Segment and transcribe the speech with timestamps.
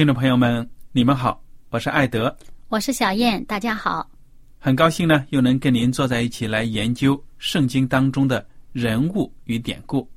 [0.00, 2.34] 听众朋友们，你们好，我是艾德，
[2.70, 4.10] 我是小燕，大家好。
[4.58, 10.10] 很高兴呢，又能跟您坐在一起来研究圣经当中的人物与典故。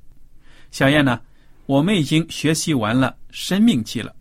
[0.70, 1.20] 小燕呢，
[1.66, 4.16] 我们已经学习完了《生命记》了。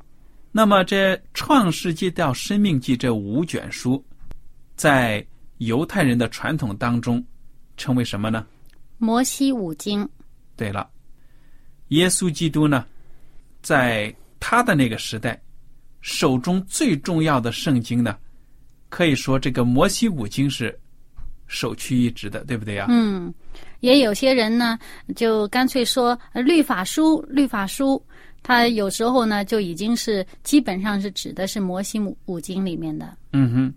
[0.52, 4.03] 那么，这《创世纪》到《生命记》这五卷书，
[4.75, 5.25] 在
[5.59, 7.25] 犹太人的传统当中，
[7.78, 8.45] 称为什么呢？
[8.97, 10.06] 摩西五经。
[10.58, 10.89] 对了，
[11.88, 12.86] 耶稣基督呢，
[13.61, 15.41] 在他的那个时代，
[16.03, 18.16] 手中最重要的圣经呢，
[18.90, 20.78] 可以说这个摩西五经是
[21.47, 22.88] 首屈一指的，对不对呀？
[22.90, 23.34] 嗯，
[23.80, 24.78] 也有些人呢，
[25.16, 28.03] 就干脆说律法书，律法书，
[28.44, 33.18] 它有时候呢就已经是基本上是指的是摩西五五经里面的。
[33.31, 33.74] 嗯哼，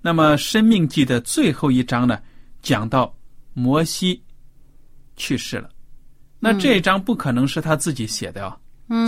[0.00, 2.18] 那么《生命记》的最后一章呢，
[2.62, 3.14] 讲到
[3.52, 4.22] 摩西
[5.14, 5.68] 去世了，
[6.38, 8.56] 那这一章不可能是他自己写的啊。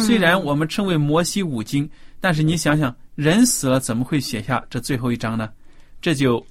[0.07, 1.91] 虽然我们称为摩西五经，
[2.23, 5.51] 但是你想想，人死了怎么会写下这最后一章呢？
[6.01, 6.47] 这就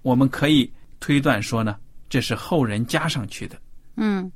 [0.00, 1.76] 我们可以推断说呢，
[2.08, 3.60] 这是后人加上去的。
[3.96, 4.32] 嗯，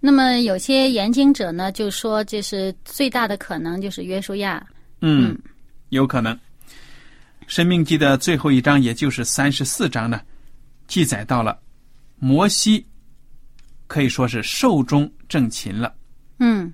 [0.00, 4.66] 那么有些研经者呢，就说这是最大的可能就是约书亚。
[5.00, 5.38] 嗯，
[5.90, 6.36] 有可能。
[7.46, 10.20] 生命记的最后一章，也就是三十四章呢，
[10.88, 11.56] 记载到了
[12.18, 12.84] 摩西
[13.86, 15.94] 可以说是寿终正寝了。
[16.40, 16.72] 嗯，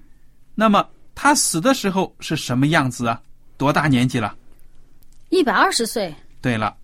[0.55, 0.89] 那么。
[1.15, 3.21] 他死的时候是什么样子啊？
[3.63, 4.37] 多大年纪了？
[5.29, 6.13] 一百二十岁。
[6.41, 6.77] 对了，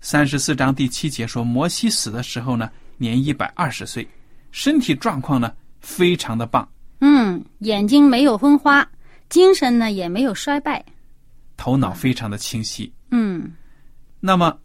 [0.00, 4.08] 三十四章第七节说，摩西死的时候呢，年一百二十岁，
[4.52, 6.68] 身体状况呢非常的棒。
[7.00, 8.88] 嗯，眼睛没有昏花，
[9.28, 10.84] 精神呢也没有衰败，
[11.56, 12.92] 头脑非常的清晰。
[13.10, 13.52] 嗯，
[14.20, 14.56] 那么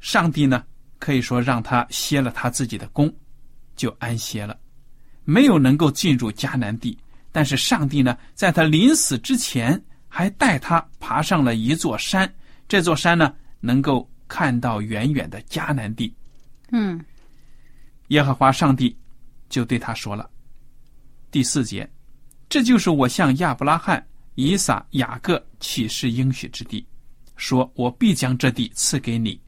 [0.00, 0.64] 上帝呢，
[0.98, 3.14] 可以说让他歇了他自己的功，
[3.76, 4.58] 就安歇了，
[5.24, 6.98] 没有能够进入迦南地。
[7.30, 9.78] 但是上帝呢，在他临死之前，
[10.16, 12.26] 还带他爬上了一座山。
[12.66, 16.10] 这座山呢，能够看到远远的迦南地。
[16.72, 16.98] 嗯，
[18.08, 18.96] 耶和华上帝
[19.50, 20.30] 就对他说了
[21.30, 21.86] ：“第四节，
[22.48, 24.02] 这就是我向亚伯拉罕、
[24.36, 26.86] 以撒、雅各启示应许之地，
[27.36, 29.38] 说我必将这地赐给你，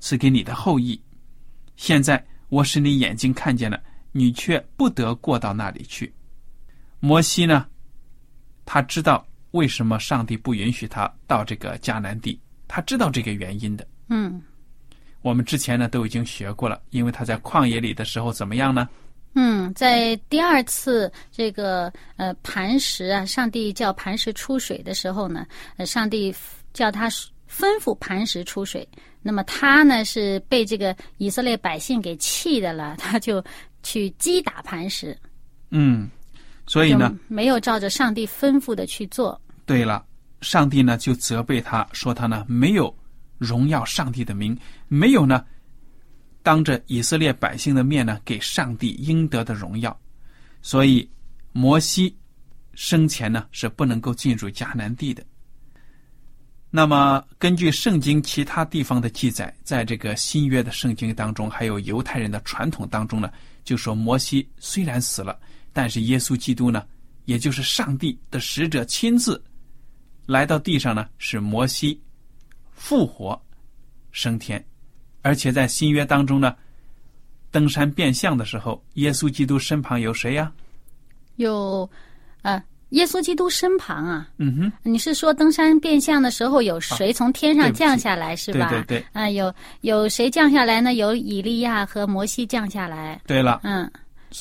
[0.00, 0.98] 赐给你的后裔。
[1.76, 3.78] 现在我使你眼睛看见了，
[4.10, 6.10] 你却不得过到那里去。”
[6.98, 7.68] 摩西呢，
[8.64, 13.86] 他知道为什么上帝不允许他到这个迦南地，他知道这个原因的。
[14.08, 14.42] 嗯，
[15.22, 18.88] 我们之前呢都已经学过了，因为他在旷野里的时候怎么样呢？
[19.34, 25.46] 嗯，在第二次这个呃磐石啊，上帝叫磐石出水的时候呢，
[25.76, 26.34] 呃，上帝
[26.74, 28.86] 叫他吩咐磐石出水。
[29.22, 33.42] 那么他呢是被这个以色列百姓给气的了，他就
[33.82, 35.16] 去击打磐石。
[35.70, 36.10] 嗯。
[36.72, 39.38] 所以呢，没有照着上帝吩咐的去做。
[39.66, 40.02] 对了，
[40.40, 42.96] 上帝呢就责备他说他呢没有
[43.36, 44.58] 荣耀上帝的名，
[44.88, 45.44] 没有呢
[46.42, 49.94] 当着以色列百姓的面呢给上帝应得的荣耀，
[50.62, 51.06] 所以
[51.52, 52.16] 摩西
[52.72, 55.22] 生前呢是不能够进入迦南地的。
[56.70, 63.30] 那么，根据圣经其他地方的记载，在这个新约的圣经当中，还有犹太人的传统当中呢，
[63.62, 65.38] 就说摩西虽然死了，
[65.72, 66.84] 但是耶稣基督呢，
[67.24, 69.42] 也就是上帝的使者亲自
[70.26, 72.00] 来到地上呢，使摩西
[72.74, 73.40] 复活
[74.10, 74.64] 升天，
[75.22, 76.54] 而且在新约当中呢，
[77.50, 80.52] 登山变相的时候，耶稣基督身旁有谁呀？
[81.36, 81.88] 有，
[82.42, 88.68] 呃，耶稣基督身旁啊，嗯哼，你是说登山变相的时候有谁从天上降下来是吧？
[88.68, 90.92] 对对对啊、有有谁降下来呢？
[90.94, 93.18] 有以利亚和摩西降下来。
[93.26, 93.90] 对了，嗯，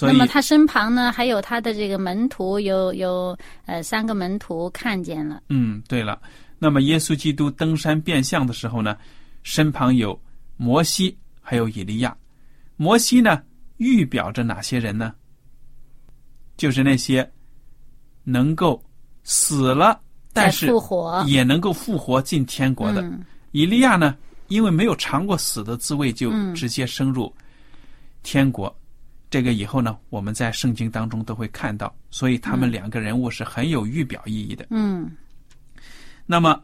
[0.02, 5.42] 那么他身旁呢，还有他的这个门徒，有有呃三个门徒看见了。
[5.50, 6.22] 嗯，对了，
[6.58, 8.98] 那么耶稣基督登山变相的时候呢，
[9.44, 10.20] 身旁有
[10.58, 12.16] 摩西，还有以利亚。
[12.78, 13.42] 摩西呢，
[13.78, 15.14] 预表着哪些人呢？
[16.58, 17.30] 就是那些
[18.24, 18.84] 能够
[19.24, 20.00] 死了，
[20.32, 23.02] 但是复活也能够复活进天国的。
[23.02, 24.16] 嗯以利亚呢，
[24.48, 27.34] 因为没有尝过死的滋味，就嗯直接升入
[28.24, 28.74] 天国。
[29.32, 34.68] 这个以后呢，我们在圣经当中都会看到，所以他们两个人物是很有预表意义的。
[34.70, 35.10] 嗯
[36.26, 36.62] 那么，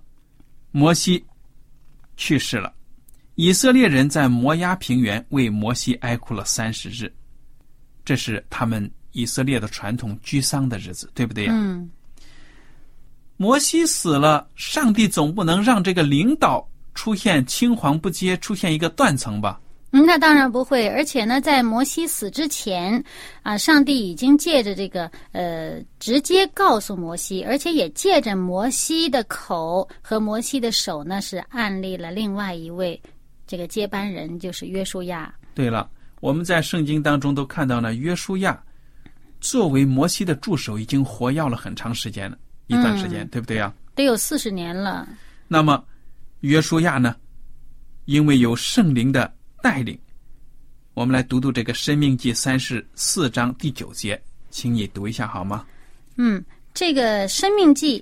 [0.72, 1.26] 摩西
[2.18, 2.74] 去世了，
[3.36, 7.12] 以色列人在摩押平原为摩西哀哭了三十日，
[8.04, 11.54] 这是他们以色列的传统居丧的日子，对不对呀？
[11.56, 11.90] 嗯
[13.38, 19.62] 摩西死了，上帝总不能让这个领导出现青黄不接，出现一个断层吧？
[19.92, 20.88] 嗯，那当然不会。
[20.88, 23.02] 而且呢，在摩西死之前，
[23.42, 33.02] 啊，上帝已经借着这个呃，直接告诉摩西，而且也借着摩西的口和摩西的手呢，是案例了另外一位
[33.48, 35.34] 这个接班人，就是约书亚。
[35.54, 35.90] 对了，
[36.20, 38.62] 我们在圣经当中都看到呢，约书亚
[39.40, 42.38] 作为摩西的助手，已经活跃了很长时间了，
[42.68, 43.74] 一段时间，对不对呀？
[43.96, 45.08] 得有四十年了。
[45.48, 45.82] 那么，
[46.42, 47.16] 约书亚呢，
[48.04, 49.34] 因为有圣灵的
[49.68, 50.00] 带领，
[50.94, 54.18] 我们来读读这个《生命记》三十四章第九节，
[54.50, 55.66] 请你读一下好吗？
[56.16, 56.42] 嗯，
[56.74, 58.00] 这个《生命记》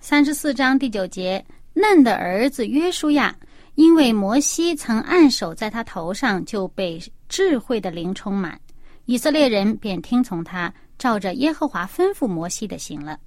[0.00, 1.44] 三十四章第九节，
[1.74, 3.36] 嫩的儿子约书亚，
[3.74, 8.58] 因为摩西曾按手在他头上，就被智慧的灵充满，
[9.04, 13.20] 以色列人便听从他，照着耶和华吩咐摩西的行了。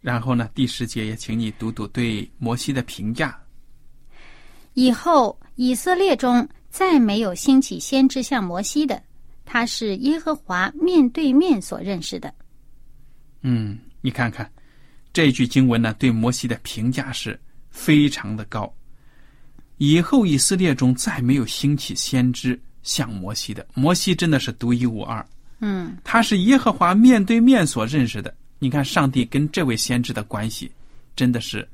[0.00, 3.40] 然后呢，第十节也请你读读对摩西的评价。
[4.74, 9.00] 以后以色列中再没有兴起先知像摩西的，
[9.44, 12.32] 他是耶和华面对面所认识的。
[13.42, 14.50] 嗯，你看看
[15.12, 17.38] 这句经文呢，对摩西的评价是
[17.70, 18.72] 非常的高。
[19.76, 25.24] 以后以色列中再没有兴起先知像摩西的，摩西真的是独一无二。
[25.60, 28.34] 嗯他是耶和华面对面所认识的。
[28.58, 30.72] 你看，上帝跟这位先知的关系
[31.14, 31.68] 真的是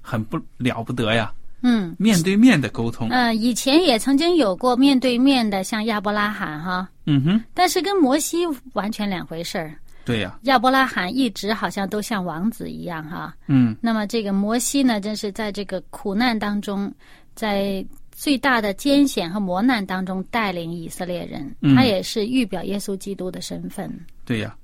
[0.00, 1.32] 很不了不得呀，
[1.64, 1.96] 嗯。
[1.98, 3.08] 面对面的沟通。
[3.08, 9.74] 呃，以前也曾经有过面对面的，像亚伯拉罕哈，嗯哼，但是跟摩西完全两回事儿。
[10.04, 16.92] 对呀，亚伯拉罕一直好像都像王子一样哈，嗯那么这个摩西呢，真是在这个苦难当中，
[17.34, 23.90] 在最大的艰险和磨难当中带领以色列人，嗯他也是预表耶稣基督的身份。
[24.24, 24.54] 对呀。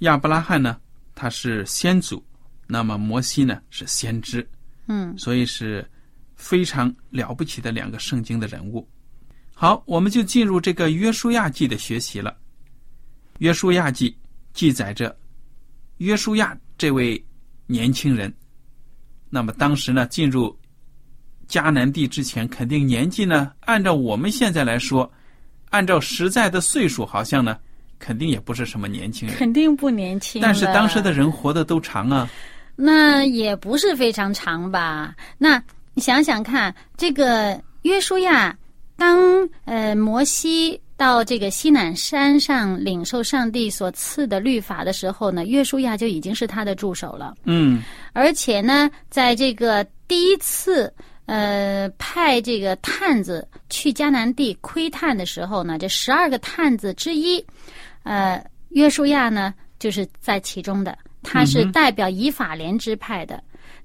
[0.00, 0.78] 亚伯拉罕呢，
[1.14, 2.24] 他是先祖，
[2.66, 4.48] 那么摩西呢是先知，
[4.86, 5.84] 嗯所以是
[6.40, 8.88] 非常了不起的两个圣经的人物。
[9.54, 12.34] 好，我们就进入这个约书亚记的学习了。
[13.38, 14.16] 约书亚记
[14.54, 15.14] 记载着
[15.98, 17.22] 约书亚这位
[17.66, 18.34] 年轻人，
[19.28, 20.58] 那么当时呢进入
[21.46, 25.10] 迦南地之前，肯定年纪呢，按照我们现在来说，
[25.68, 27.58] 按照实在的岁数，好像呢，
[27.98, 29.36] 肯定也不是什么年轻人。
[29.36, 30.40] 肯定不年轻。
[30.40, 32.28] 但是当时的人活得都长啊，
[32.76, 35.14] 那也不是非常长吧？
[35.36, 35.62] 那
[36.00, 38.56] 你想想看，这个约书亚
[38.96, 47.34] 当呃摩西到这个西南山上领受上帝所赐的律法的时候呢，约书亚就已经是他的助手了。
[47.44, 47.82] 嗯
[48.14, 50.90] 而且呢，在这个第一次
[51.26, 57.44] 呃派这个探子去迦南地窥探的时候呢，这十二个探子之一，
[58.04, 63.38] 呃，约书亚呢就是在其中的，他是代表以法莲支派的。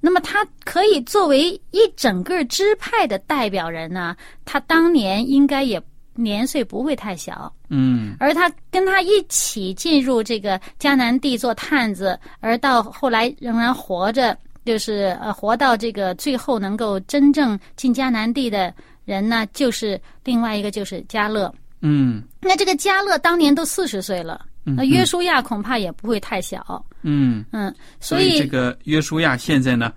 [0.06, 5.82] 那么他可以作为一整个支派的代表人呢，他当年应该也
[6.14, 7.52] 年岁不会太小。
[7.70, 18.72] 嗯而他跟他一起进入这个迦南地做探子，而到后来仍然活着，就是呃活到这个最后能够真正进迦南地的
[19.06, 21.52] 人呢，就是另外一个就是加勒。
[21.82, 26.95] 嗯那这个加勒当年都四十岁了，嗯那约书亚恐怕也不会太小，嗯。
[27.08, 29.94] 嗯，嗯所以这个约书亚现在呢，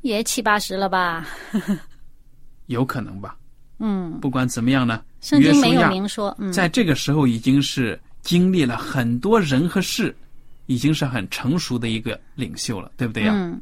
[0.00, 1.24] 也七八十了吧？
[2.66, 3.36] 有可能吧。
[3.78, 6.36] 嗯，不管怎么样呢，圣经没有约书亚明说。
[6.38, 10.14] 嗯，在这个时候已经是经历了很多人和事，
[10.66, 13.32] 已经是很成熟的一个领袖了，对不对呀？
[13.34, 13.60] 嗯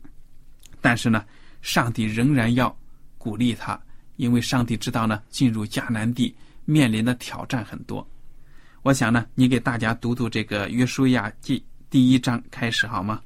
[0.82, 1.22] 但是呢，
[1.60, 2.75] 上帝仍然要
[3.18, 3.78] 鼓励他，
[4.16, 6.34] 因为上帝知道呢，进入迦南地
[6.64, 8.06] 面临的挑战很多。
[8.80, 11.58] 我想呢，你给大家读读这个《约书亚记》
[11.90, 13.20] 第一章开始好吗？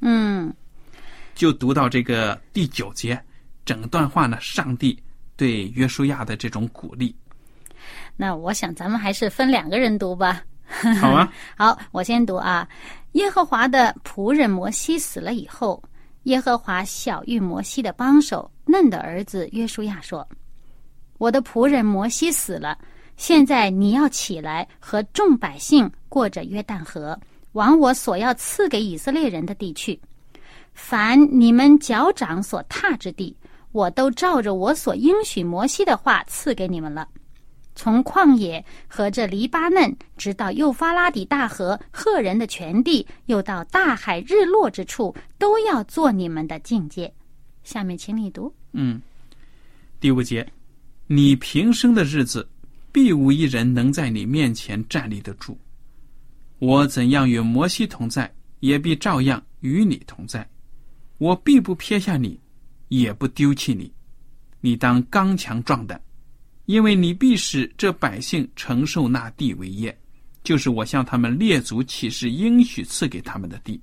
[0.00, 0.52] 嗯
[1.34, 3.22] 就读到这个第九节，
[3.66, 4.98] 整段话呢，上帝
[5.36, 7.14] 对约书亚的这种鼓励。
[8.16, 10.42] 那我想咱们还是分两个人读吧。
[11.00, 12.66] 好啊， 好，我先读啊。
[13.12, 15.82] 耶和华的仆人摩西死了以后，
[16.22, 20.26] 耶和华小玉摩西的帮手嫩的儿子约书亚说
[21.18, 22.78] ：“我的仆人摩西死了，
[23.16, 27.18] 现在你要起来，和众百姓过着约旦河，
[27.52, 30.00] 往我所要赐给以色列人的地去。
[30.72, 33.36] 凡你们脚掌所踏之地，
[33.72, 37.08] 我都照着我所应许摩西的话赐给你们了。”
[37.76, 47.10] 从旷野和这黎巴嫩，直到幼发拉底大河、赫人的全地，又到大海日落之处，都要做你们的境界。
[47.64, 48.52] 下面请你读。
[48.72, 49.00] 嗯，
[49.98, 50.46] 第五节，
[51.06, 52.46] 你平生的日子，
[52.92, 55.56] 必无一人能在你面前站立得住。
[56.60, 60.46] 我怎样与摩西同在，也必照样与你同在。
[61.16, 62.38] 我必不撇下你，
[62.88, 63.90] 也不丢弃你。
[64.60, 65.98] 你当刚强壮胆，
[66.66, 69.98] 因为你必使这百姓承受那地为业，
[70.44, 73.80] 就是我向他们列祖起誓应许赐给他们的地。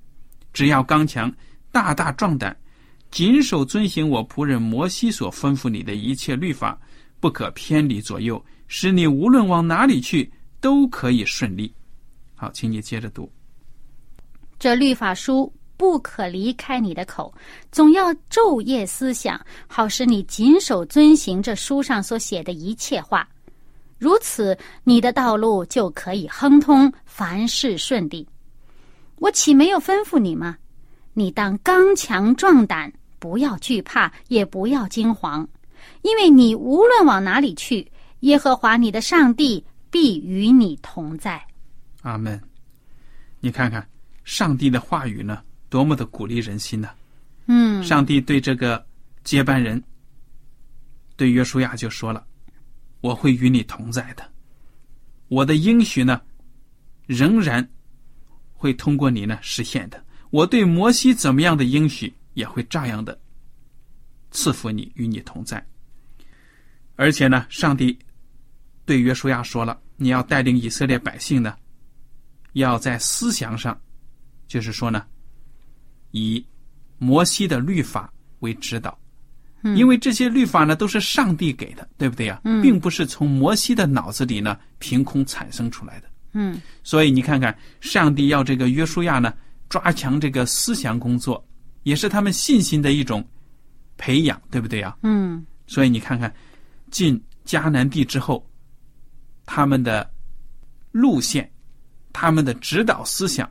[0.52, 1.32] 只要刚强，
[1.72, 2.56] 大大壮胆，
[3.10, 6.80] 谨守遵行我仆人摩西所吩咐你的一切律法，
[7.18, 10.30] 不可偏离左右，使你无论往哪里去
[10.60, 11.74] 都可以顺利。
[12.40, 13.28] 好，请你接着读。
[14.60, 17.34] 这律法书不可离开你的口，
[17.72, 23.28] 总要昼夜思想，好使你谨守遵行这书上所写的一切话。
[23.98, 28.24] 如此，你的道路就可以亨通，凡事顺利。
[29.16, 30.56] 我岂没有吩咐你吗？
[31.14, 35.44] 你当刚强壮胆，不要惧怕，也不要惊惶，
[36.02, 37.90] 因为你无论往哪里去，
[38.20, 41.44] 耶和华你的上帝必与你同在。
[42.02, 42.40] 阿门。
[43.40, 43.88] 你看看
[44.24, 46.90] 上帝的话语呢，多么的鼓励人心呢、
[47.46, 48.84] 嗯上帝对这个
[49.24, 49.82] 接班人，
[51.16, 52.26] 对约书亚就说了
[53.00, 54.30] ：“我会与你同在的，
[55.28, 56.20] 我的应许呢，
[57.06, 57.66] 仍然
[58.52, 60.02] 会通过你呢实现的。
[60.30, 63.18] 我对摩西怎么样的应许，也会照样的
[64.30, 65.64] 赐福你，与你同在。
[66.96, 67.98] 而且呢，上帝
[68.84, 71.56] 对约书亚说了：你要带领以色列百姓呢，
[72.52, 73.78] 要在思想上，
[74.46, 75.04] 就是说呢，
[76.10, 76.44] 以
[76.98, 78.98] 摩西的律法为指导，
[79.76, 82.62] 因为这些律法呢都是上帝给的，对不对呀、嗯。
[82.62, 86.08] 并不是从摩西的脑子里呢凭空产生出来的。
[86.32, 86.60] 嗯。
[86.82, 89.32] 所以你看看，上帝要这个约书亚呢
[89.68, 91.46] 抓强这个思想工作，
[91.82, 93.26] 也是他们信心的一种
[93.96, 95.44] 培养，对不对呀、嗯。
[95.66, 96.34] 所以你看看，
[96.90, 98.48] 进迦南地之后，
[99.44, 100.10] 他们的
[100.92, 101.50] 路线、
[102.12, 103.50] 他们的指导思想、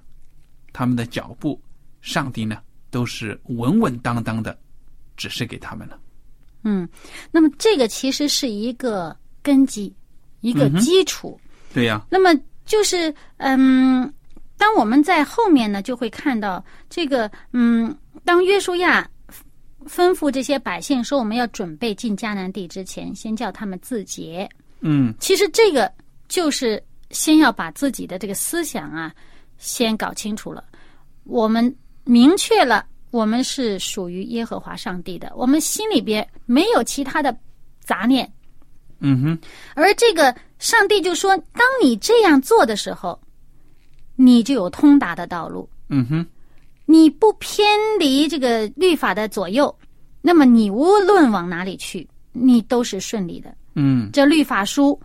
[0.73, 1.61] 他们的脚步，
[2.01, 2.59] 上帝呢
[2.89, 4.57] 都是稳稳当当的
[5.15, 5.99] 指示给他们了。
[6.63, 6.87] 嗯。
[7.31, 9.93] 那么这个其实是一个根基，
[10.41, 11.39] 一个基础。
[11.73, 12.33] 对呀、那么
[12.65, 14.11] 就是嗯，
[14.57, 19.07] 当我们在后面呢，就会看到这个嗯，当约书亚
[19.85, 24.49] 吩咐这些百姓说，我们要准备进迦南地之前，先叫他们自洁。
[24.79, 25.91] 嗯，其实这个
[26.27, 29.13] 就是先要把自己的这个思想啊，
[29.57, 30.63] 先搞清楚了。
[31.23, 37.35] 我们明确了，我们是属于耶和华上帝的，我们心里边没有其他的
[37.79, 38.31] 杂念。
[38.99, 39.39] 嗯哼，
[39.75, 43.19] 而这个上帝就说：“当你这样做的时候，
[44.15, 46.25] 你就有通达的道路，嗯哼，
[46.85, 47.67] 你不偏
[47.99, 49.73] 离这个律法的左右，
[50.19, 53.55] 那么你无论往哪里去，你都是顺利的。
[53.75, 54.99] 嗯这律法书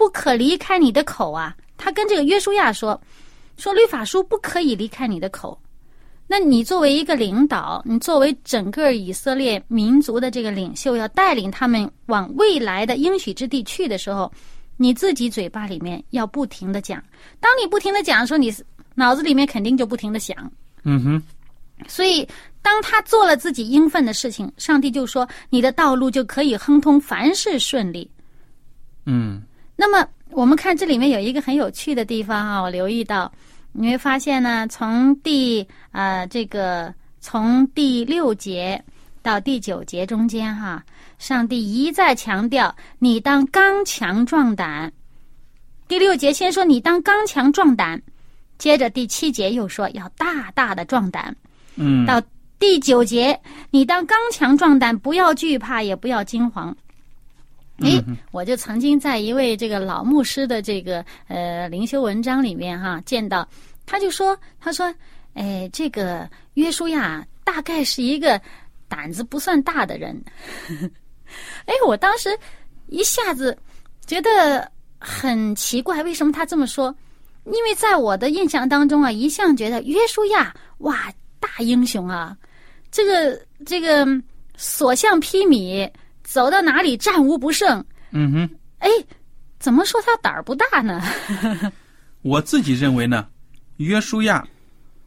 [0.00, 2.98] 不可离开你的口啊！”他跟这个约书亚说
[3.58, 5.60] ：“说律法书不可以离开你的口。”
[6.26, 14.32] 那你作为一个领导，你作为整个以色列民族的这个领袖，要带领他们往未来的应许之地去的时候，
[14.78, 17.02] 你自己嘴巴里面要不停的讲。
[17.40, 18.54] 当你不停的讲的时候，你
[18.94, 20.34] 脑子里面肯定就不停的想。
[20.84, 21.22] 嗯哼，
[21.88, 22.26] 所以，
[22.62, 28.08] 当他做了自己应分的事情，上帝就说：“你的道路就可以亨通，凡事顺利。”
[29.04, 29.42] 嗯
[29.80, 33.32] 那么我们看这里面有一个很有趣的地方啊，我留意到，
[33.72, 38.84] 你会发现呢，从第呃这个从第六节
[39.22, 40.84] 到第九节中间哈，
[41.18, 44.92] 上帝一再强调你当刚强壮胆。
[45.88, 47.98] 第六节先说你当刚强壮胆，
[48.58, 51.34] 接着第七节又说要大大的壮胆。
[51.76, 52.20] 嗯，到
[52.58, 56.76] 第九节，你当刚强壮胆，不要惧怕，也不要惊慌。
[57.82, 63.48] 诶，我就曾经在一位这个老牧师的这个呃灵修文章里面哈见到，
[63.86, 64.92] 他就说，他说，
[65.34, 68.40] 哎，这个约书亚大概是一个
[68.86, 70.22] 胆子不算大的人。
[71.64, 72.28] 哎，我当时
[72.88, 73.56] 一下子
[74.06, 76.94] 觉得很奇怪，为什么他这么说？
[77.46, 82.36] 因为在我的印象当中啊，一向觉得约书亚哇大英雄啊，
[82.90, 84.06] 这个这个
[84.56, 85.90] 所向披靡。
[86.30, 87.84] 走到哪里战无不胜。
[88.12, 88.88] 嗯哼，哎，
[89.58, 91.02] 怎么说他胆儿不大呢？
[92.22, 93.26] 我自己认为呢，
[93.78, 94.46] 约书亚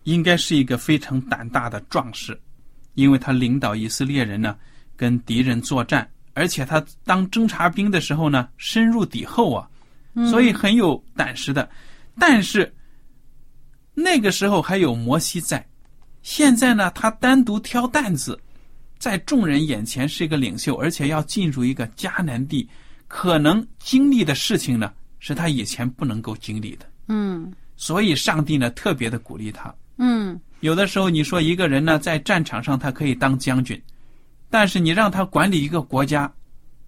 [0.04, 2.38] 应该是一个非常胆大的壮士，
[2.96, 4.58] 因为他领导以色列人呢
[4.98, 9.66] 跟敌人作战，而且他当侦察兵的时候呢深入敌后啊，
[10.30, 11.70] 所以很有胆识的。
[12.20, 12.70] 但是
[13.94, 15.66] 那个时候还有摩西在，
[16.22, 18.38] 现在呢他单独挑担子。
[19.04, 22.66] 在众人眼前是一个领袖，而且要进入一个迦南地，
[23.10, 26.86] 可能经历的事情呢，是他以前不能够经历的。
[27.10, 29.76] 嗯，所以上帝呢特别的鼓励他。
[29.98, 33.78] 嗯，有的时候你说一个人呢在战场上他可以当将军，
[34.50, 36.34] 但是你让他管理一个国家，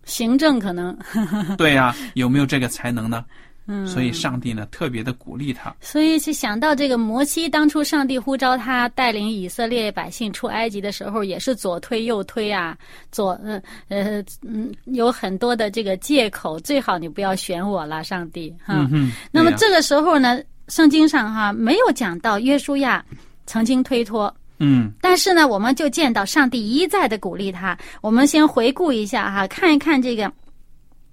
[0.05, 0.97] 行政可能
[1.59, 3.25] 对呀，有没有这个才能呢？
[3.67, 5.75] 嗯，所以上帝呢特别的鼓励他。
[5.81, 12.77] 所以就想到这个摩西，当初上帝呼召他带领以色列百姓出埃及的时候，也是左推右推啊，
[13.11, 18.87] 左呃呃嗯，有很多的这个借口，最好你不要选我了，上帝哈。
[18.91, 23.03] 嗯那么这个时候呢，圣经上哈没有讲到约书亚
[23.47, 27.77] 曾经推脱，嗯，但是呢，我们就见到上帝一再的鼓励他。
[28.01, 30.31] 我们先回顾一下哈，看一看这个。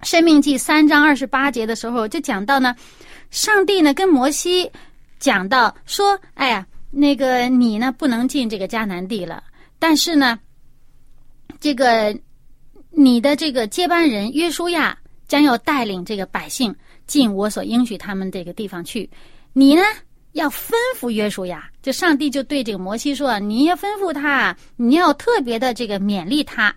[0.02, 2.75] 生命记三章二十八节的时候，就讲到呢，
[3.30, 4.71] 上帝呢跟摩西
[5.21, 9.43] 讲到说：“哎呀，那个你呢不能进这个迦南地了，
[9.78, 10.38] 但是呢，
[11.60, 12.19] 这个
[12.91, 16.75] 你的这个接班人约书亚将要带领这个百姓
[17.06, 19.08] 进我所应许他们这个地方去。
[19.52, 19.82] 你呢
[20.32, 26.75] 要吩咐约书亚，就上帝就对这个摩西说：你要吩咐他，你要特别的这个勉励他，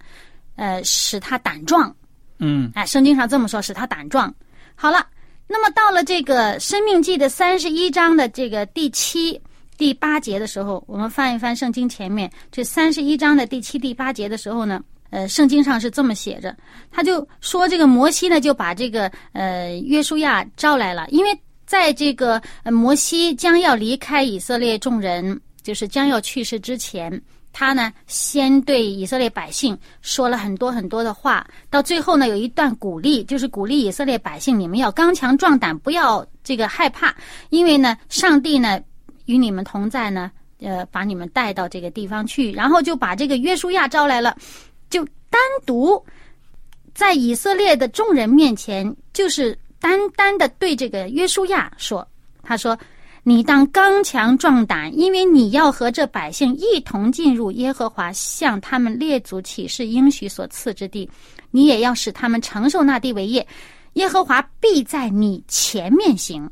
[0.56, 1.94] 呃，使他胆壮。”
[2.40, 4.34] 嗯，哎，圣经上这么说，使他胆壮。
[4.76, 5.06] 好了，
[5.48, 9.40] 那么到了这个《生命记》的三十一章的这个第七、
[9.78, 16.56] 第八节的时候，我们翻一翻圣经前面这三十一章的第七、第八节的时候呢，呃，圣经上是这么写着，
[16.92, 27.22] 他就说这个摩西呢就把这个呃约书亚招来了，因为在这个摩西将要离开以色列众人，就是将要去世之前。
[27.58, 37.16] 他呢，先对以色列百姓说了很多很多的话，到最后呢，有一段鼓励，就是鼓励以色列百姓，你们要刚强壮胆，不要这个害怕，
[37.52, 38.82] 因为呢，上帝呢
[39.28, 44.36] 与你们同在呢，呃，把你们带到这个地方去，然后就把这个约书亚招来了，
[44.90, 46.06] 就单独
[46.94, 52.06] 在以色列的众人面前，就是单单的对这个约书亚说，
[52.44, 52.78] 他说。
[53.28, 61.10] 你当刚强壮胆，因为你要和这百姓一同进入耶和华向他们列祖启示应许所赐之地，
[61.50, 63.46] 你也要使他们承受那地为业。
[63.94, 66.48] 耶和华必在你前面行，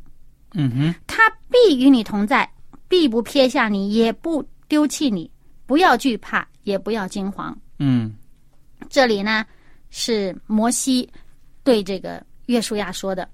[0.55, 2.51] 嗯哼，他必与你同在，
[2.87, 5.29] 必不撇下你，也不丢弃你。
[5.67, 7.55] 不要惧怕，也不要惊慌。
[7.77, 8.11] 嗯，
[8.89, 9.45] 这里呢
[9.91, 11.07] 是摩西
[11.63, 13.29] 对这个约书亚说的。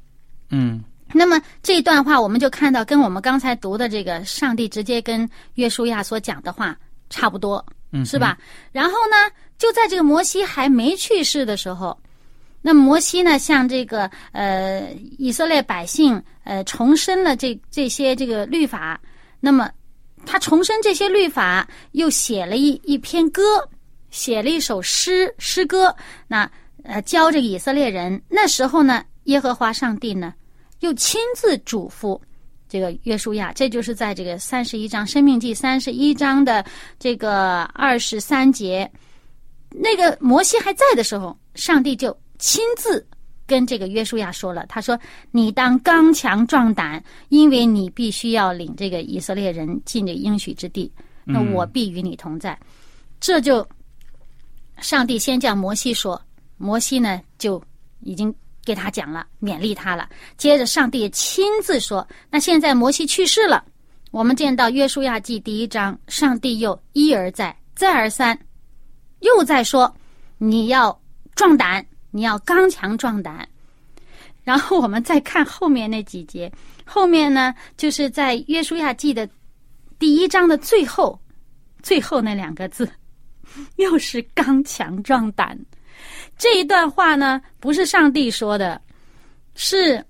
[0.50, 0.84] 嗯。
[1.14, 6.78] 那么这一段话，我们就看到跟我们刚才读的这个上帝直接跟约书亚所讲的话
[7.10, 8.38] 差不多，嗯，是吧？
[8.72, 9.16] 然后呢，
[9.58, 11.98] 就在这个摩西还没去世的时候，
[12.62, 19.00] 那摩西呢，向这个呃以色列百姓呃重申了这这些这个律法。
[19.40, 19.70] 那么
[20.26, 23.42] 他重申这些律法，又写了一一篇歌，
[24.12, 25.96] 写了一首诗诗歌，
[26.28, 26.50] 那
[26.84, 28.22] 呃教这个以色列人。
[28.30, 30.34] 那时候呢，耶和华上帝呢。
[30.80, 32.20] 又亲自嘱咐
[32.68, 36.64] 这个约书亚，这就是在这个三十一章《生命记》三十一章的
[37.00, 38.90] 这个二十三节，
[39.72, 43.06] 那个摩西还在的时候，上帝就亲自
[43.48, 44.98] 跟这个约书亚说了：“他说，
[45.32, 50.92] 你当刚强壮胆，因为你必须要领这个以色列人进这应许之地，
[51.26, 52.58] 那我必与你同在。”
[53.20, 53.68] 这就
[54.78, 56.22] 上帝先叫摩西说，
[56.58, 57.62] 摩西呢就
[58.02, 58.34] 已经。
[58.66, 60.10] 给他讲了，勉励他了。
[60.38, 63.64] 接着，上帝亲自说：“那现在摩西去世了，
[64.12, 68.38] 我们见到约书亚记第一章，上帝又一而再、再而三
[69.20, 69.94] 又在说
[70.38, 70.98] 你要
[71.36, 73.48] 壮胆，你要刚强壮胆。
[74.44, 76.52] 然后我们再看后面那几节，
[76.86, 79.30] 后面呢就是在约书亚记的
[80.00, 81.20] 第一章的最后，
[81.84, 82.90] 最后那两个字，
[83.78, 85.58] 又是刚强壮胆。
[86.40, 88.82] 这一段话呢，不是上帝说的，
[89.56, 90.04] 是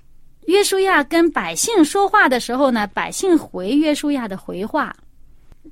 [0.45, 4.95] 约书亚跟百姓说话的时候呢，百姓回约书亚的回话。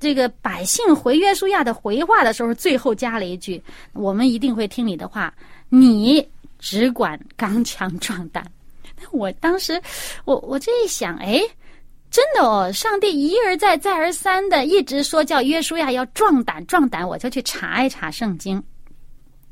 [0.00, 3.60] 这个百姓回约书亚的回话的时候，最后加了一句
[3.94, 5.32] ：“我们一定会听你的话，
[5.70, 6.24] 你
[6.58, 8.44] 只管刚强壮胆。
[9.10, 9.80] ”我当时，
[10.24, 11.40] 我我这一想，哎，
[12.10, 18.62] 真的哦，上帝一而再、再而三的一直说叫约书亚要壮胆、壮胆，我就去查一查圣经，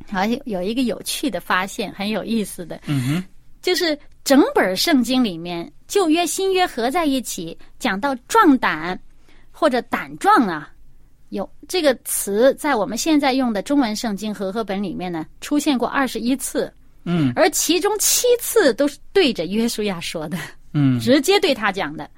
[0.09, 3.25] 然后有一个有趣的发现，很有意思的，嗯哼，
[3.63, 8.99] 就是整本圣经里面旧约、新约合在一起讲到壮胆
[9.51, 10.71] 或者胆壮啊，
[11.31, 16.73] 有这个词在我们现在用的中文圣经和合本里面呢出现过二十一次。
[17.09, 20.37] 嗯而其中七次都是对着约书亚说的，
[20.73, 22.11] 嗯直接对他讲的。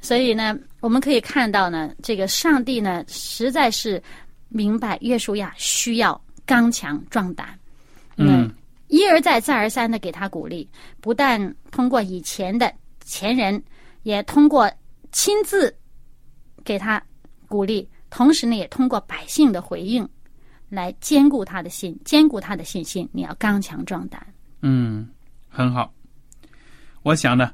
[0.00, 4.00] 所以呢，我们可以看到呢，这个上帝呢，实在是
[4.48, 7.58] 明白约书亚需要刚强壮胆，
[8.16, 8.50] 嗯，
[8.88, 10.68] 一而再、再而三的给他鼓励，
[11.00, 12.72] 不但通过以前的
[13.04, 13.62] 前人，
[14.02, 14.70] 也通过
[15.12, 15.74] 亲自
[16.64, 17.02] 给他
[17.46, 20.08] 鼓励，同时呢，也通过百姓的回应，
[20.68, 23.08] 来兼顾他的心，兼顾他的信心。
[23.12, 24.26] 你要刚强壮胆。
[24.60, 25.08] 嗯，
[25.48, 25.92] 很好。
[27.02, 27.52] 我想呢，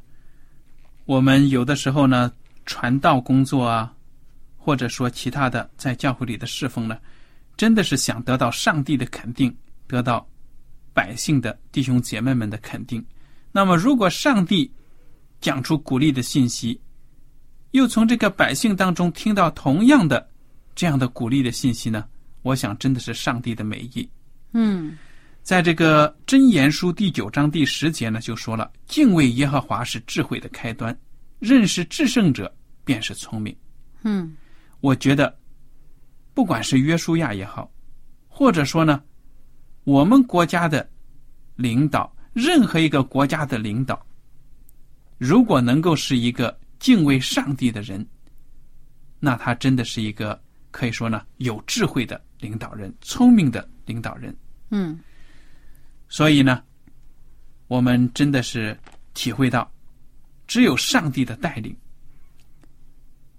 [1.04, 2.32] 我们有的时候呢，
[2.66, 3.93] 传道工作啊，
[4.64, 6.96] 或者说其他的在教会里的侍奉呢，
[7.54, 9.54] 真的是想得到上帝的肯定，
[9.86, 10.26] 得到
[10.94, 13.04] 百姓的弟兄姐妹们的肯定。
[13.52, 14.72] 那么，如果上帝
[15.38, 16.80] 讲出鼓励的信息，
[17.72, 20.26] 又从这个百姓当中听到同样的
[20.74, 22.08] 这样的鼓励的信息呢，
[22.40, 24.08] 我想真的是上帝的美意。
[24.54, 24.96] 嗯
[25.42, 30.98] 在这个《真言书》第九章第十节呢，就说了：“敬畏耶和华是智慧的开端，
[31.38, 32.50] 认识至圣者
[32.82, 33.54] 便是聪明。
[34.04, 34.34] 嗯”
[34.84, 35.34] 我觉得，
[36.34, 37.72] 不管是约书亚也好，
[38.28, 39.02] 或者说呢，
[39.84, 40.86] 我们国家的
[41.56, 44.06] 领导，任何一个国家的领导，
[45.16, 48.06] 如果能够是一个敬畏上帝的人，
[49.20, 50.38] 那他真的是一个
[50.70, 54.36] 可以说呢有智慧的领导人，聪明的领导人。
[54.68, 55.00] 嗯
[56.10, 56.62] 所以呢，
[57.68, 58.78] 我们真的是
[59.14, 59.72] 体会到，
[60.46, 61.74] 只有上帝的带领，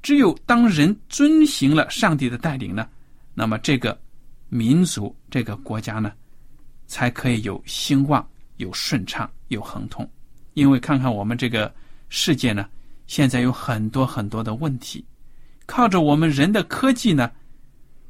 [0.05, 2.87] 只有当人遵行了上帝的带领呢，
[3.33, 3.99] 那么这个
[4.49, 6.13] 民族、这个国家呢，
[6.85, 8.23] 才可以有兴旺、
[8.57, 10.07] 有顺畅、有亨通。
[10.53, 11.73] 因为看看我们这个
[12.07, 12.69] 世界呢，
[13.07, 15.03] 现在有很多很多的问题，
[15.65, 17.31] 靠着我们人的科技呢，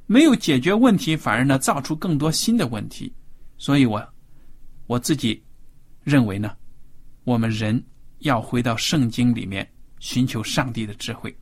[0.05, 3.09] 没有解决问题，反而呢造出更多新的问题。
[3.57, 4.05] 所以我
[4.87, 5.41] 我自己
[6.03, 6.57] 认为呢，
[7.23, 7.81] 我们人
[8.19, 9.65] 要回到圣经里面
[10.01, 11.33] 寻求上帝的智慧，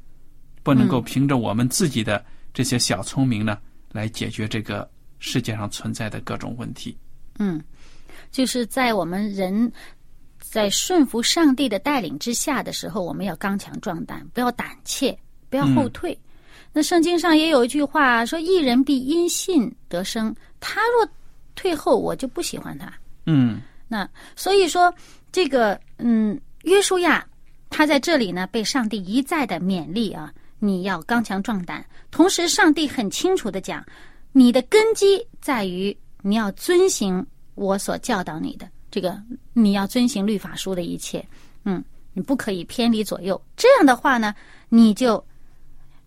[0.63, 2.23] 不能够凭着我们自己的
[2.53, 3.57] 这些小聪明呢
[3.91, 6.97] 来解决这个世界上存在的各种问题。
[7.37, 7.61] 嗯，
[8.31, 9.71] 就是在我们人
[10.39, 15.17] 在顺服上帝的带领之下的时候，我们要刚强壮胆，不要胆怯，
[15.49, 16.17] 不要后退。
[16.71, 21.07] 那圣经上也有一句话说：“一人必因信得生。”他若
[21.55, 22.91] 退后，我就不喜欢他。
[23.25, 24.93] 嗯那所以说，
[25.31, 27.23] 这个嗯，约书亚
[27.69, 31.85] 他在这里呢，被上帝一再的勉励啊，你要刚强壮胆。
[32.09, 33.85] 同时，上帝很清楚的讲，
[34.31, 39.21] 你的根基在于你要遵行我所教导你的这个，
[39.51, 41.27] 你要遵行律法书的一切，
[41.65, 43.39] 嗯，你不可以偏离左右。
[43.57, 44.33] 这样的话呢，
[44.69, 45.21] 你就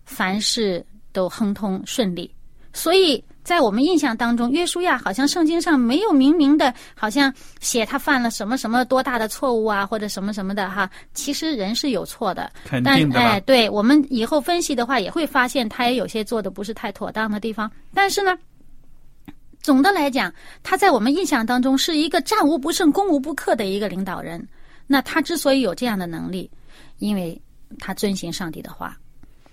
[0.05, 2.33] 凡事都亨通顺利。
[2.73, 10.89] 所以在我们印象当中，约书亚好像圣经上没有明明的，好像写他犯了什么什么多大的错误啊，或者什么什么的哈。
[11.13, 17.71] 其实人是有错的，但肯定的啦哎，对我们以后分析的话，也会发现他也有些做的不是太妥当的地方。
[17.93, 18.37] 但是呢，
[19.61, 20.29] 总的来讲，
[20.61, 24.45] 他在我们印象当中是一个战无不胜、攻无不克的一个领导人。
[24.87, 26.51] 那他之所以有这样的能力，
[26.97, 27.41] 因为
[27.79, 28.97] 他遵循上帝的话。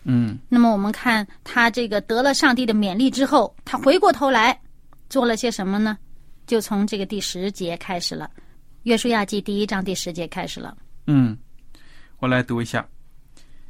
[0.04, 4.58] 嗯那么我们看他这个得了上帝的勉励之后，他回过头来
[5.08, 5.96] 做了些什么呢？
[6.46, 8.30] 就从这个第十节开始了，
[8.82, 10.76] 《约书亚记》第一章第十节开始了。
[11.06, 11.36] 嗯，
[12.18, 12.86] 我来读一下。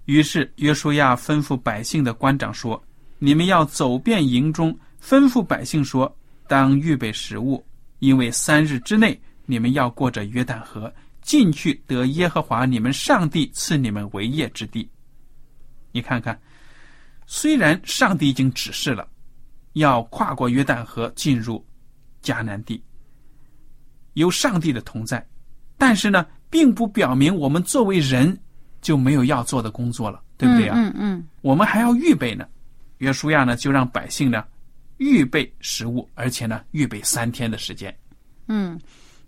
[0.06, 2.82] 于是约书亚吩咐百姓的官长说
[3.18, 6.12] ：“你们要走遍营中，吩咐百姓说，
[6.48, 7.64] 当预备食物，
[8.00, 10.92] 因为三日之内你们要过着约旦河，
[11.22, 14.88] 进去得耶和华你们上帝赐你们为业之地。”
[15.94, 16.36] 你看看，
[17.24, 19.08] 虽然上帝已经指示了，
[19.74, 21.64] 要跨过约旦河进入
[22.20, 22.82] 迦南地，
[24.14, 25.24] 有上帝的同在，
[25.78, 28.36] 但是呢，并不表明我们作为人
[28.82, 30.76] 就没有要做的工作了，对不对啊？
[30.76, 32.44] 嗯嗯我们还要预备呢。
[32.98, 34.44] 约书亚呢，就让百姓呢
[34.96, 37.96] 预备食物，而且呢，预备三天的时间。
[38.48, 38.80] 嗯，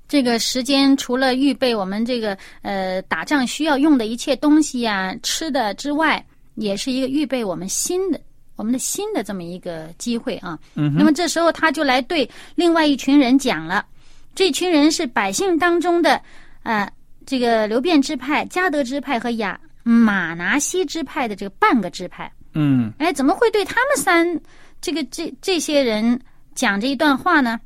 [0.09, 6.25] 这个时间除了预备我们这个呃打仗需要用的一切东西呀、吃的之外，
[6.57, 8.21] 也是一个预备我们新的
[8.57, 10.59] 我们的新的这么一个机会啊。
[10.75, 13.87] 嗯那么这时候他就来对另外一群人讲了，
[14.35, 16.21] 这群人是百姓当中的
[16.65, 16.91] 呃
[17.25, 22.31] 这个流变支派、加德支派和亚马拿西支派的这个半个支派。
[22.55, 24.41] 嗯哎，怎么会对他们三
[24.81, 26.19] 这个这这些人
[26.55, 27.61] 讲这一段话呢？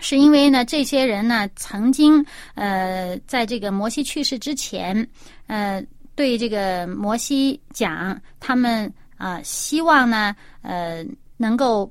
[0.00, 5.04] 是因为呢，这些人呢曾经呃，在这个摩西去世之前，
[5.48, 5.84] 呃，
[6.18, 11.88] 对这个摩西讲，他们啊、希望呢，呃，能够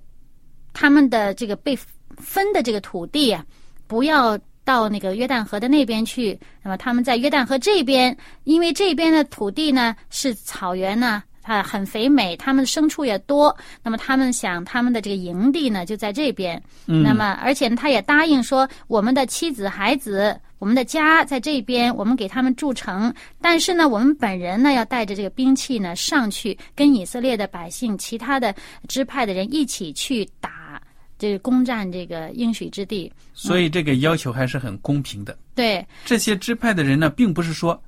[0.74, 1.74] 他们的这个被
[2.18, 3.46] 分的这个土地啊，
[3.88, 6.38] 不要到那个约旦河的那边去。
[6.62, 11.24] 那么他们在约旦河这边，因为这边的土地呢是草原呢。
[11.44, 13.58] 啊，很肥美，他们的牲畜也多。
[13.82, 16.62] 那么他们想，他们的这个营地呢就在这边。
[16.88, 23.14] 嗯，那么，而且呢，他也答应说，我们的妻子、孩子，我们的家在这边，我们给他们筑城。
[23.40, 28.56] 但是呢，我们本人呢，要带着这个兵器呢上去，跟以色列的百姓、其他的
[28.88, 30.82] 支派的人一起去打，
[31.20, 33.12] 就是攻占这个应许之地。
[33.34, 35.38] 所以这个要求还是很公平的。
[35.54, 37.80] 对，这些支派的人呢，并不是说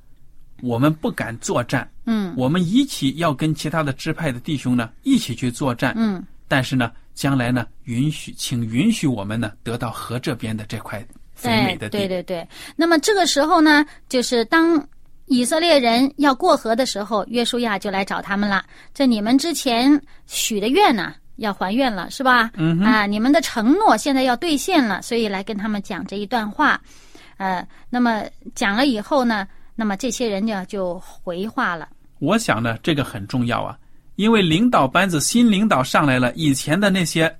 [0.61, 5.93] 我们不敢作战，嗯我们一起要跟其他的支派的弟兄呢一起去作战。
[5.97, 11.03] 嗯，但是呢，将来呢，允许，请允许我们呢得到河这边的这块
[11.39, 11.97] 肥美的地。
[11.97, 12.47] 对对对。
[12.75, 14.85] 那么这个时候呢，就是当
[15.25, 18.63] 以色列人要过河的时候，约书亚就来找他们了。
[18.93, 22.51] 这你们之前许的愿呢，要还愿了，是吧？
[22.55, 26.81] 嗯啊，你们的承诺现在要兑现了，所以来跟他们讲这一段话。
[27.37, 28.23] 呃，那么
[28.53, 31.87] 讲了以后呢，那么这些人呢就回话了。
[32.19, 33.77] 我想呢，这个很重要啊，
[34.15, 37.33] 因为领导班子新领导上来了，以前的那些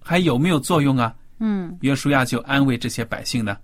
[0.00, 1.12] 还有没有作用啊？
[1.38, 3.56] 嗯约书亚就安慰这些百姓呢，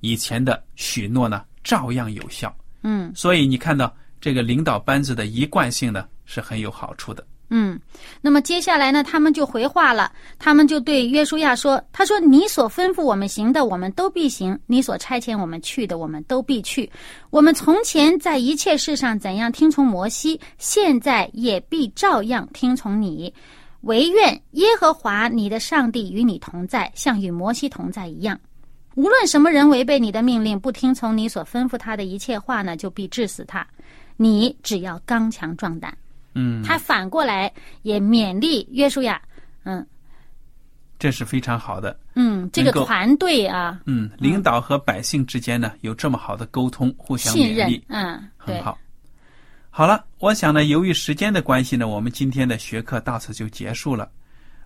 [0.00, 2.54] 以前的许诺呢照样有效。
[2.82, 7.26] 嗯所以你看到这个领导班子的一贯性呢是很有好处的。
[7.52, 7.80] 嗯，
[8.20, 10.12] 那么接下来呢，他们就回话了。
[10.38, 16.88] 他们就对约书亚说：“他说，你所吩咐我们行的，我们都必行；你所差遣我们去的，我们都必去。
[17.30, 23.34] 我们从前在一切事上怎样听从摩西，现在也必照样听从你。
[23.82, 28.38] 唯愿耶和华你的上帝与你同在，像与摩西同在一样。
[28.94, 33.66] 无论什么人违背你的命令，不听从你所吩咐他的一切话呢，就必治死他。
[34.16, 35.96] 你只要刚强壮胆。”
[36.34, 39.20] 嗯，他反过来也勉励约书亚，
[39.64, 39.84] 嗯
[40.96, 41.98] 这是非常好的。
[42.14, 48.78] 嗯，这个团队啊，嗯，领导和百姓之间呢有这么好的沟通，互相信任勉励，，嗯，很，好。
[49.72, 54.10] 好了，我想呢，由于时间的关系呢，我们今天的学课到此就结束了。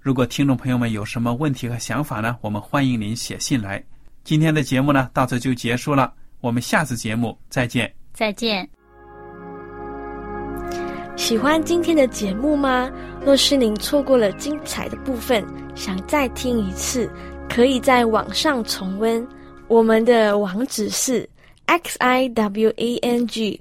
[0.01, 3.85] 如果听众朋友们有什么问题和想法呢，我们欢迎您写信来。
[4.25, 7.93] 今天的节目呢，到此就结束了，我们下次节目再见。
[8.14, 8.67] 再见。
[11.17, 12.90] 喜欢今天的节目吗？
[13.25, 17.09] 若是您错过了精彩的部分，想再听一次，
[17.49, 19.27] 可以在网上重温。
[19.69, 21.29] 我们的网址是
[21.67, 23.61] x i w a n g